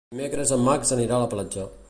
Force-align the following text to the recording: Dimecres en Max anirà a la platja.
Dimecres 0.13 0.53
en 0.55 0.63
Max 0.69 0.95
anirà 0.97 1.19
a 1.19 1.25
la 1.27 1.29
platja. 1.37 1.73